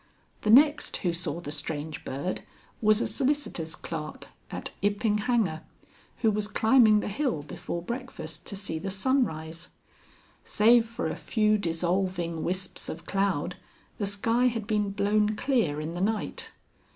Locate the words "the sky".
13.99-14.45